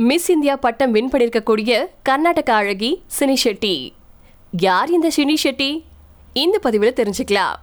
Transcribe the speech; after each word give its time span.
Miss 0.00 0.30
India 0.30 0.56
பட்டம் 0.56 0.90
win 0.90 1.10
பண்ணிருக்கக்கூடிய 1.10 1.86
கர்நாடக 2.02 2.54
அழகி 2.54 3.02
சினி 3.20 3.34
ஷெட்டி. 3.44 3.92
யார் 4.50 4.90
இந்த 4.90 5.08
சினி 5.16 5.34
ஷெட்டி? 5.44 5.82
இந்த 6.32 6.58
பதிவில் 6.58 6.92
தெரிஞ்சுக்கலாம். 6.92 7.54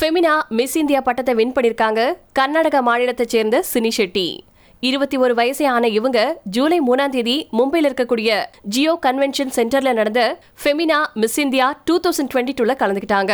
ஃபெமினா 0.00 0.34
மிஸ் 0.48 0.76
இந்தியா 0.76 1.00
பட்டத்தை 1.00 1.34
வின் 1.34 1.52
பண்ணியிருக்காங்க 1.52 2.16
கர்நாடக 2.32 2.82
மாநிலத்தைச் 2.82 3.32
சேர்ந்த 3.34 3.64
சினி 3.74 3.90
ஷெட்டி. 3.96 4.40
இருபத்தி 4.82 5.16
ஒரு 5.16 5.34
வயசே 5.34 5.64
ஆன 5.66 5.88
இவங்க 5.88 6.18
ஜூலை 6.46 6.76
மூணாம் 6.80 7.14
தேதி 7.14 7.34
மும்பையில் 7.52 7.88
இருக்கக்கூடிய 7.88 8.30
ஜியோ 8.64 8.92
கன்வென்ஷன் 9.06 9.50
சென்டர்ல 9.56 9.92
நடந்த 9.92 10.20
Femina 10.62 10.98
Miss 11.22 11.38
India 11.44 11.66
two 11.84 11.94
thousand 12.04 12.30
twenty 12.32 12.54
டூல 12.58 12.74
கலந்துக்கிட்டாங்க 12.82 13.32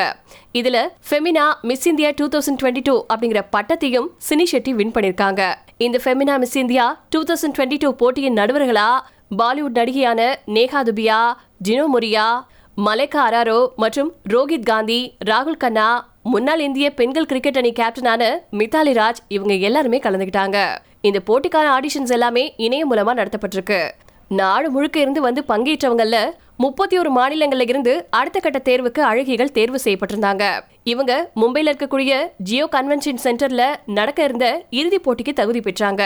இதுல 0.54 0.78
Femina 1.08 1.44
Miss 1.70 1.86
India 1.86 2.10
two 2.20 2.28
thousand 2.34 2.60
twenty 2.62 2.82
two 2.82 2.94
அப்படிங்கிற 3.12 3.42
பட்டத்தையும் 3.56 4.08
சினி 4.28 4.46
ஷெட்டி 4.52 4.74
வின் 4.74 4.94
பண்ணிருக்காங்க. 4.96 5.42
இந்த 5.78 5.98
Femina 6.04 6.36
Miss 6.38 6.56
India 6.56 6.86
two 7.10 7.20
thousand 7.24 7.56
twenty 7.58 7.78
two 7.84 7.90
போட்டியின் 8.02 8.38
நடுவர்களா 8.40 8.88
பாலிவுட் 9.36 9.78
நடிகையான 9.80 10.20
நேஹா 10.56 10.82
துபியா 10.82 11.20
ஜினோ 11.68 11.86
மொரியா 11.94 12.26
மலேகா 12.76 13.20
அராரோ 13.28 13.60
மற்றும் 13.76 14.10
ரோஹித் 14.32 14.68
காந்தி 14.70 15.00
ராகுல் 15.24 15.56
கண்ணா 15.56 15.88
முன்னாள் 16.32 16.60
இந்திய 16.60 16.86
பெண்கள் 16.94 17.26
கிரிக்கெட் 17.26 17.56
அணி 17.56 17.72
கேப்டனான 17.72 18.22
மித்தாலி 18.52 18.92
ராஜ் 18.98 19.22
இவங்க 19.28 19.54
எல்லாருமே 19.68 19.98
கலந்துக்கிட்டாங்க 19.98 20.58
இந்த 21.08 21.20
போட்டிக்கான 21.28 21.66
ஆடிஷன்ஸ் 21.76 22.12
எல்லாமே 22.16 22.42
இணையம் 22.66 22.90
மூலமா 22.90 23.12
நடத்தப்பட்டிருக்கு. 23.20 23.78
நாடு 24.40 24.68
முழுக்க 24.74 24.96
இருந்து 25.00 25.20
வந்து 25.20 25.40
பங்கேற்றவங்கல்ல 25.48 26.18
முப்பத்தி 26.62 26.98
ஒரு 27.00 27.10
மாநிலங்கள்ல 27.16 27.64
இருந்து 27.72 27.94
அடுத்த 28.18 28.38
கட்ட 28.40 28.58
தேர்வுக்கு 28.68 29.00
அழகிகள் 29.10 29.52
தேர்வு 29.56 29.78
செய்யப்பட்டிருந்தாங்க. 29.84 30.44
இவங்க 30.92 31.12
மும்பையில 31.40 31.72
இருக்கக்கூடிய 31.72 32.12
ஜியோ 32.50 32.68
கன்வென்ஷன் 32.76 33.20
சென்டர்ல 33.24 33.64
நடக்க 33.98 34.22
இருந்த 34.28 34.48
இறுதிப் 34.80 35.04
போட்டிக்கு 35.06 35.32
தகுதி 35.40 35.62
பெற்றாங்க. 35.66 36.02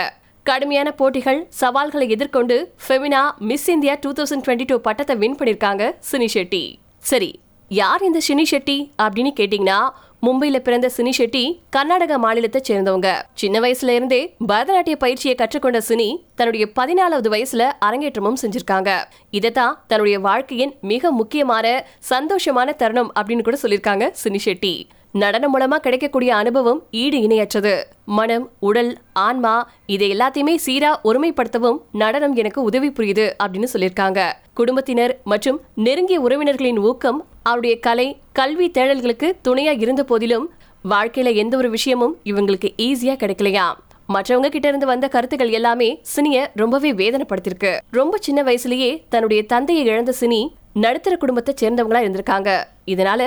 கடுமையான 0.46 0.88
போட்டிகள் 1.00 1.40
சவால்களை 1.60 2.08
எதிர்கொண்டு 2.16 2.56
Femina 2.84 3.22
Miss 3.50 3.68
India 3.76 3.96
two 4.00 4.12
thousand 4.18 4.44
twenty 4.46 4.66
two 4.66 4.78
பட்டத்தை 4.88 5.16
வின் 5.22 5.38
பண்ணிருக்காங்க 5.40 5.92
சினி 6.10 6.28
ஷெட்டி. 6.34 6.64
சரி 7.10 7.30
யார் 7.70 8.02
இந்த 8.02 8.20
சினி 8.28 8.44
ஷெட்டி 8.50 8.78
அப்படின்னு 9.02 9.32
கேட்டீங்கன்னா 9.40 9.80
மும்பையில 10.26 10.58
பிறந்த 10.58 10.90
சினி 10.96 11.10
ஷெட்டி 11.18 11.60
கர்நாடக 11.70 12.18
மாநிலத்தை 12.18 12.60
சேர்ந்தவங்க. 12.68 13.08
சின்ன 13.34 13.60
வயசுல 13.60 13.88
இருந்தே 13.88 14.34
பரதநாட்டிய 14.48 14.96
பயிற்சியை 14.96 15.36
கற்றுக்கொண்ட 15.36 15.80
சினி 15.88 16.08
தன்னுடைய 16.34 16.68
பதினாலாவது 16.80 17.28
வயசுல 17.34 17.70
அரங்கேற்றமும் 17.78 18.36
செஞ்சிருக்காங்க. 18.42 18.90
இதைத்தான் 19.30 19.84
தன்னுடைய 19.86 20.18
வாழ்க்கையின் 20.20 20.74
மிக 20.80 21.10
முக்கியமான 21.10 21.86
சந்தோஷமான 22.10 22.76
தருணம் 22.76 23.12
அப்படின்னு 23.20 23.42
கூட 23.42 23.58
சொல்லியிருக்காங்க 23.62 24.12
சினி 24.24 24.38
ஷெட்டி. 24.44 24.74
நடனம் 25.12 25.52
மூலமா 25.54 25.76
கிடைக்கக்கூடிய 25.76 26.36
அனுபவம் 26.36 26.82
ஈடு 26.90 27.18
இணையற்றது. 27.18 27.82
மனம் 28.04 28.50
உடல் 28.58 28.98
ஆன்மா 29.12 29.70
இதை 29.86 30.10
எல்லாத்தையுமே 30.16 30.54
சீரா 30.66 30.90
ஒருமைப்படுத்தவும் 31.04 31.78
நடனம் 31.92 32.34
எனக்கு 32.34 32.62
உதவி 32.62 32.88
புரியுது 32.88 33.32
அப்படின்னு 33.44 33.68
சொல்லியிருக்காங்க. 33.72 34.32
குடும்பத்தினர் 34.54 35.20
மற்றும் 35.24 35.60
நெருங்கிய 35.74 36.20
உறவினர்களின் 36.20 36.78
ஊக்கம் 36.78 37.26
அவருடைய 37.48 37.74
கலை 37.86 38.06
கல்வி 38.38 38.66
தேடல்களுக்கு 38.76 39.28
துணையா 39.48 39.72
இருந்த 39.84 40.02
போதிலும் 40.04 40.46
வாழ்க்கையில 40.84 41.34
எந்த 41.42 41.54
ஒரு 41.56 41.68
விஷயமும் 41.76 42.14
இவங்களுக்கு 42.30 42.68
ஈஸியா 42.86 43.14
கிடைக்கலையா? 43.22 43.66
மற்றவங்க 44.14 44.48
கிட்ட 44.54 44.66
இருந்து 44.68 44.86
வந்த 44.90 45.06
கருத்துக்கள் 45.14 45.54
எல்லாமே 45.58 45.88
சினிய 46.14 46.36
ரொம்பவே 46.54 46.90
வேதனைப்படுத்திருக்கு 47.00 47.72
ரொம்ப 47.98 48.18
சின்ன 48.26 48.42
வயசுலயே 48.42 48.90
தன்னுடைய 49.08 49.40
தந்தையை 49.52 49.82
இழந்த 49.90 50.12
சினி 50.20 50.40
நடுத்தர 50.84 51.14
குடும்பத்தை 51.16 51.52
சேர்ந்தவங்களா 51.60 52.00
இருந்திருக்காங்க. 52.04 52.50
இதனால 52.94 53.22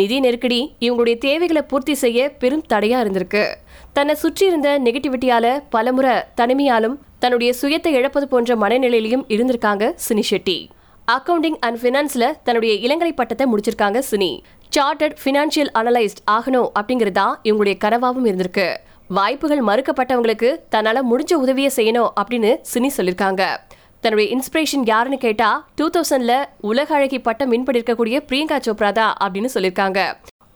நிதி 0.00 0.16
நெருக்கடி 0.20 0.60
இவங்களுடைய 0.80 1.16
தேவைகளை 1.26 1.62
பூர்த்தி 1.62 1.94
செய்ய 1.94 2.28
பெரும் 2.42 2.64
தடையா 2.72 2.98
இருந்திருக்கு. 3.04 3.44
தன்னை 3.96 4.14
சுற்றி 4.22 4.44
இருந்த 4.46 4.70
நெகட்டிவிட்டியால 4.86 5.46
பலமுறை 5.74 6.14
தனிமையாலும் 6.40 6.96
தன்னுடைய 7.18 7.50
சுயத்தை 7.60 7.92
இழப்பது 7.98 8.28
போன்ற 8.32 8.56
மனநிலையிலையும் 8.62 9.26
இருந்திருக்காங்க 9.34 9.84
சினி 10.08 10.24
ஷெட்டி. 10.30 10.58
அக்கவுண்டிங் 11.14 11.58
அண்ட் 11.66 11.78
ஃபினான்ஸில் 11.80 12.24
தன்னுடைய 12.46 12.72
இளங்கலை 12.84 13.10
பட்டத்தை 13.18 13.44
முடிச்சிருக்காங்க 13.50 13.98
சினி. 14.10 14.30
சார்ட்டர்ட் 14.72 15.16
ஃபினான்ஷியல் 15.22 15.70
அனலைஸ்ட் 15.80 16.22
ஆகணும் 16.36 16.68
அப்படிங்கறதா 16.78 17.26
இவங்களுடைய 17.48 17.74
கனவாகவும் 17.84 18.26
இருந்திருக்கு. 18.30 18.66
வாய்ப்புகள் 19.16 19.62
மறுக்கப்பட்டவங்களுக்கு 19.68 20.48
தன்னால் 20.68 21.00
முடிஞ்ச 21.10 21.34
உதவியை 21.44 21.70
செய்யணும் 21.76 22.10
அப்படின்னு 22.20 22.50
சினி 22.72 22.88
சொல்லியிருக்காங்க 22.96 23.44
தன்னுடைய 24.00 24.26
இன்ஸ்பிரேஷன் 24.36 24.86
யாருன்னு 24.92 25.18
கேட்டா 25.26 25.50
டூ 25.80 25.86
தௌசண்ட்ல 25.96 26.34
உலக 26.70 26.94
அழகி 26.98 27.20
பட்டம் 27.28 27.52
வின் 27.54 27.66
பண்ணிருக்கக்கூடிய 27.68 28.16
பிரியங்கா 28.30 28.58
சோப்ரா 28.66 28.90
தான் 29.00 29.14
அப்படின்னு 29.24 29.52
சொல்லியிருக்காங்க 29.54 30.00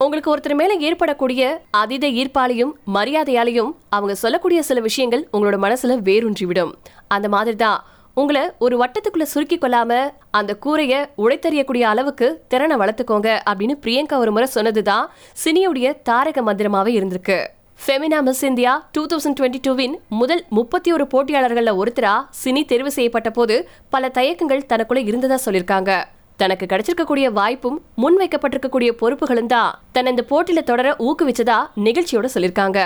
உங்களுக்கு 0.03 0.29
ஒருத்தர் 0.33 0.59
மேல 0.59 0.73
ஏற்படக்கூடிய 0.87 1.41
அதீத 1.81 2.05
ஈர்ப்பாலையும் 2.19 2.75
மரியாதையாலையும் 2.95 3.71
அவங்க 3.95 4.13
சொல்லக்கூடிய 4.25 4.61
சில 4.69 4.79
விஷயங்கள் 4.89 5.25
உங்களோட 5.33 5.57
மனசுல 5.65 5.97
வேரூன்றிவிடும். 6.07 6.71
அந்த 7.15 7.27
மாதிரி 7.35 7.57
தான் 7.65 7.79
உங்களை 8.19 8.41
ஒரு 8.65 8.75
வட்டத்துக்குள்ள 8.81 9.25
சுருக்கி 9.33 9.57
கொள்ளாம 9.57 9.91
அந்த 10.37 10.51
கூரைய 10.63 10.93
உடைத்தறியக்கூடிய 11.23 11.83
அளவுக்கு 11.91 12.27
திறனை 12.51 12.75
வளர்த்துக்கோங்க 12.81 13.29
அப்படின்னு 13.49 13.75
பிரியங்கா 13.83 14.15
ஒரு 14.23 14.31
முறை 14.35 14.47
சொன்னதுதான் 14.55 15.05
சினியுடைய 15.43 15.93
தாரக 16.09 16.41
மந்திரமாவே 16.47 16.93
இருந்திருக்கு. 16.99 17.37
Femina 17.83 18.17
Miss 18.27 18.43
India 18.47 18.71
two 18.95 19.03
thousand 19.11 19.37
twenty 19.39 19.61
டூவின் 19.67 19.95
முதல் 20.21 20.41
முப்பத்தி 20.57 20.89
ஒரு 20.95 21.05
போட்டியாளர்களில் 21.13 21.79
ஒருத்தரா 21.81 22.15
சினி 22.41 22.63
தேர்வு 22.71 22.91
செய்யப்பட்ட 22.97 23.29
போது 23.37 23.55
பல 23.89 24.09
தயக்கங்கள் 24.17 24.67
தனக்குள்ள 24.73 25.01
இருந்ததா 25.09 25.37
சொல்லியிருக்காங்க. 25.45 25.93
தனக்கு 26.41 26.65
கிடைச்சிருக்கக்கூடிய 26.65 27.29
வாய்ப்பும் 27.39 27.79
முன் 27.95 28.19
வைக்கப்பட்டிருக்கக்கூடிய 28.21 28.91
பொறுப்புகளும் 29.01 29.49
தான் 29.55 29.71
தன்னை 29.95 30.11
இந்த 30.13 30.25
போட்டியில 30.31 30.63
தொடர 30.69 30.95
ஊக்குவிச்சதா 31.07 31.57
நிகழ்ச்சியோட 31.87 32.27
சொல்லியிருக்காங்க. 32.35 32.79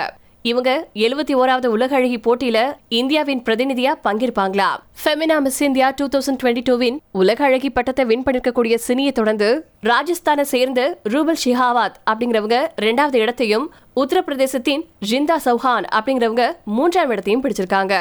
இவங்க 0.50 0.70
எழுபத்தி 1.04 1.34
ஓராவது 1.42 1.68
உலக 1.76 1.92
அழகி 1.98 2.18
போட்டியில 2.24 2.58
இந்தியாவின் 2.98 3.40
பிரதிநிதியா 3.46 3.92
பங்கேற்பாங்களா? 4.04 4.68
Femina 5.02 5.36
Miss 5.46 5.62
India 5.62 5.86
two 5.90 6.06
thousand 6.14 6.40
twenty 6.42 6.62
டூவின் 6.68 6.98
உலக 7.20 7.44
அழகி 7.44 7.70
பட்டத்தை 7.70 8.04
வின் 8.10 8.24
பண்ணிருக்கக்கூடிய 8.26 8.76
சினியை 8.86 9.12
தொடர்ந்து 9.12 9.48
ராஜஸ்தானை 9.90 10.44
சேர்ந்த 10.52 10.82
ரூபல் 11.14 11.40
ஷிஹாவாத் 11.44 11.98
அப்படிங்கிறவங்க 12.10 12.58
ரெண்டாவது 12.86 13.18
இடத்தையும் 13.24 13.66
உத்தரப்பிரதேசத்தின் 14.02 14.84
ஜிந்தா 15.10 15.38
சௌஹான் 15.46 15.88
அப்படிங்கிறவங்க 15.98 16.46
மூன்றாம் 16.76 17.10
இடத்தையும் 17.10 17.44
பிடிச்சிருக்காங்க. 17.46 17.96